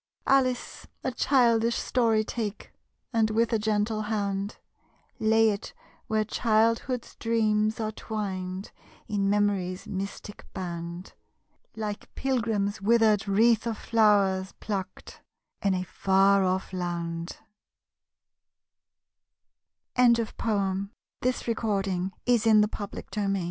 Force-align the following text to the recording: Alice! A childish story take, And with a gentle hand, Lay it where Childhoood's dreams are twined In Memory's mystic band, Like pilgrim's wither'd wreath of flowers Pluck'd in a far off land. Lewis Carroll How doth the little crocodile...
Alice! 0.25 0.87
A 1.03 1.11
childish 1.11 1.75
story 1.75 2.23
take, 2.23 2.73
And 3.13 3.29
with 3.29 3.53
a 3.53 3.59
gentle 3.59 4.01
hand, 4.01 4.57
Lay 5.19 5.51
it 5.51 5.75
where 6.07 6.23
Childhoood's 6.23 7.13
dreams 7.17 7.79
are 7.79 7.91
twined 7.91 8.71
In 9.07 9.29
Memory's 9.29 9.85
mystic 9.85 10.43
band, 10.55 11.13
Like 11.75 12.15
pilgrim's 12.15 12.81
wither'd 12.81 13.27
wreath 13.27 13.67
of 13.67 13.77
flowers 13.77 14.53
Pluck'd 14.59 15.19
in 15.61 15.75
a 15.75 15.83
far 15.83 16.43
off 16.43 16.73
land. 16.73 17.37
Lewis 19.95 20.07
Carroll 20.35 20.89
How 21.21 21.21
doth 21.21 21.45
the 21.45 21.51
little 21.53 22.67
crocodile... 22.67 23.37